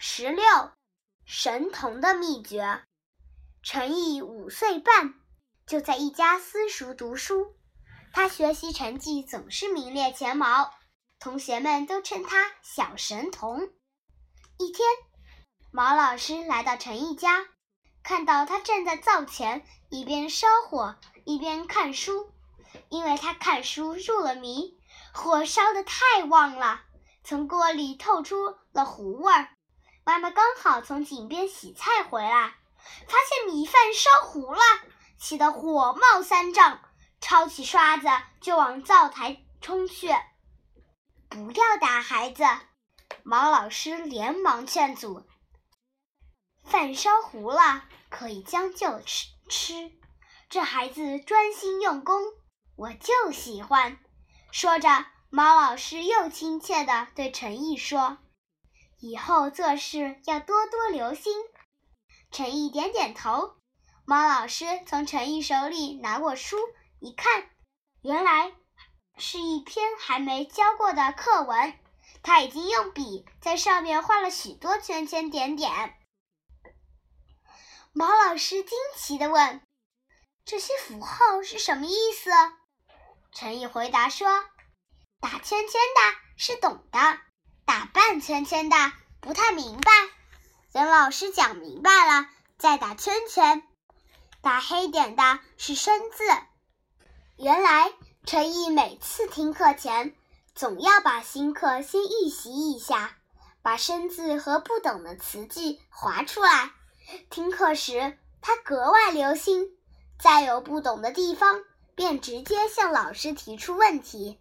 [0.00, 0.44] 十六，
[1.26, 2.84] 神童的秘诀。
[3.64, 5.14] 陈毅五岁半
[5.66, 7.56] 就在一家私塾读书，
[8.12, 10.72] 他学习成绩总是名列前茅，
[11.18, 13.72] 同学们都称他小神童。
[14.56, 14.86] 一天，
[15.72, 17.48] 毛老师来到陈毅家，
[18.04, 22.32] 看到他正在灶前一边烧火一边看书，
[22.88, 24.78] 因为他看书入了迷，
[25.12, 26.82] 火烧得太旺了，
[27.24, 29.48] 从锅里透出了糊味儿。
[30.08, 32.54] 妈妈刚好从井边洗菜回来，
[33.06, 34.60] 发现米饭烧糊了，
[35.18, 36.80] 气得火冒三丈，
[37.20, 38.08] 抄起刷子
[38.40, 40.08] 就往灶台冲去。
[41.28, 42.42] 不要打孩子，
[43.22, 45.26] 毛老师连忙劝阻。
[46.64, 49.92] 饭烧糊了，可以将就吃吃。
[50.48, 52.22] 这孩子专心用功，
[52.76, 53.98] 我就喜欢。
[54.52, 58.16] 说着，毛老师又亲切地对陈毅说。
[59.00, 61.34] 以后做事要多多留心。
[62.30, 63.56] 陈毅点点头。
[64.04, 66.56] 猫老师从陈毅手里拿过书，
[66.98, 67.50] 一看，
[68.02, 68.52] 原来
[69.18, 71.78] 是一篇还没教过的课文。
[72.22, 75.94] 他已经用笔在上面画了许多圈圈点点。
[77.92, 79.62] 毛老师惊奇地问
[80.44, 82.30] ：“这些符号是什么意思？”
[83.32, 84.26] 陈毅回答说
[85.20, 87.20] ：“打圈圈的是懂的。”
[87.78, 88.76] 打半圈圈的
[89.20, 89.92] 不太明白，
[90.72, 93.62] 等老师讲明白了再打圈圈。
[94.40, 96.24] 打黑点的是生字。
[97.36, 97.92] 原来
[98.24, 100.12] 陈毅每次听课前
[100.56, 103.16] 总要把新课先预习一下，
[103.62, 106.72] 把生字和不懂的词句划出来。
[107.30, 109.68] 听课时他格外留心，
[110.18, 111.62] 再有不懂的地方
[111.94, 114.40] 便直接向老师提出问题。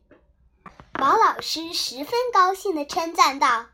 [1.00, 3.68] 毛老师十分高兴地称赞道：“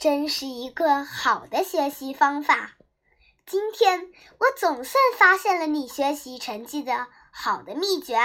[0.00, 2.72] 真是一个好的学习方法！
[3.46, 8.18] 今天我总算发现了你学习成绩的好的秘诀。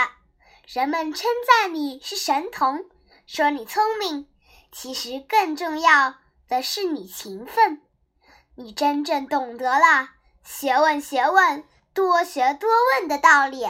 [0.65, 2.89] 人们称赞你是神童，
[3.27, 4.27] 说你聪明，
[4.71, 6.15] 其实更重要
[6.47, 7.83] 的是你勤奋。
[8.55, 10.09] 你真正懂得了
[10.43, 13.67] ‘学问，学问，多学多问’的道理。”